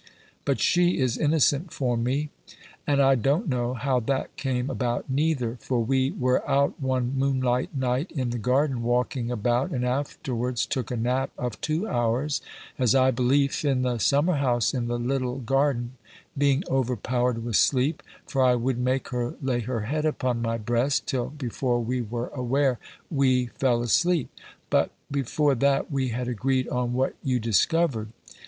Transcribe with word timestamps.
"But 0.45 0.59
she 0.59 0.97
is 0.97 1.15
innosente 1.15 1.71
for 1.71 1.95
me: 1.95 2.31
and 2.87 2.99
I 2.99 3.13
don't 3.13 3.47
knowe 3.47 3.75
how 3.75 3.99
thatt 3.99 4.35
came 4.35 4.67
about 4.67 5.07
neither; 5.11 5.57
for 5.57 5.79
wee 5.79 6.09
were 6.09 6.41
oute 6.49 6.73
one 6.81 7.13
moonelighte 7.15 7.77
nighte 7.77 8.09
in 8.11 8.31
the 8.31 8.39
garden, 8.39 8.81
walking 8.81 9.27
aboute, 9.29 9.69
and 9.71 9.85
afterwards 9.85 10.65
tooke 10.65 10.89
a 10.89 10.97
napp 10.97 11.29
of 11.37 11.61
two 11.61 11.85
houres, 11.85 12.41
as 12.79 12.95
I 12.95 13.11
beliefe, 13.11 13.63
in 13.63 13.83
the 13.83 13.99
summer 13.99 14.37
house 14.37 14.73
in 14.73 14.87
the 14.87 14.97
littel 14.97 15.37
gardin, 15.37 15.91
being 16.35 16.63
over 16.67 16.95
powered 16.95 17.43
with 17.43 17.55
sleepe; 17.57 18.01
for 18.25 18.43
I 18.43 18.55
woulde 18.55 18.77
make 18.79 19.09
her 19.09 19.35
lay 19.39 19.59
her 19.59 19.81
head 19.81 20.05
uppon 20.07 20.41
my 20.41 20.57
breste, 20.57 21.05
till 21.05 21.29
before 21.29 21.79
we 21.79 22.01
were 22.01 22.29
awar, 22.35 22.77
wee 23.11 23.51
felle 23.59 23.81
asleepe. 23.83 24.29
Butt 24.71 24.89
before 25.11 25.53
thatt, 25.53 25.91
wee 25.91 26.07
had 26.07 26.27
agreed 26.27 26.67
on 26.69 26.93
whatt 26.93 27.13
you 27.23 27.39
discovered. 27.39 28.09